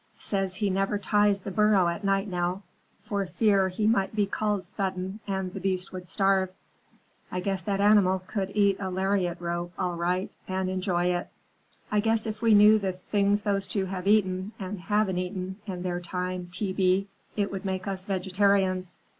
Says 0.17 0.55
he 0.55 0.71
never 0.71 0.97
ties 0.97 1.41
the 1.41 1.51
burro 1.51 1.87
at 1.87 2.03
night 2.03 2.27
now, 2.27 2.63
for 3.01 3.23
fear 3.27 3.69
he 3.69 3.85
might 3.85 4.15
be 4.15 4.25
called 4.25 4.65
sudden, 4.65 5.19
and 5.27 5.53
the 5.53 5.59
beast 5.59 5.93
would 5.93 6.07
starve. 6.09 6.49
I 7.31 7.39
guess 7.39 7.61
that 7.61 7.79
animal 7.79 8.17
could 8.25 8.51
eat 8.55 8.77
a 8.79 8.89
lariat 8.89 9.39
rope, 9.39 9.73
all 9.77 9.95
right, 9.95 10.31
and 10.47 10.71
enjoy 10.71 11.13
it." 11.15 11.29
"I 11.91 11.99
guess 11.99 12.25
if 12.25 12.41
we 12.41 12.55
knew 12.55 12.79
the 12.79 12.93
things 12.93 13.43
those 13.43 13.67
two 13.67 13.85
have 13.85 14.07
eaten, 14.07 14.53
and 14.57 14.79
haven't 14.79 15.19
eaten, 15.19 15.57
in 15.67 15.83
their 15.83 15.99
time, 16.01 16.49
T. 16.51 16.73
B., 16.73 17.07
it 17.35 17.51
would 17.51 17.63
make 17.63 17.87
us 17.87 18.05
vegetarians." 18.05 18.95